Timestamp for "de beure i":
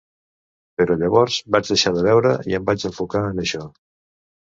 1.99-2.61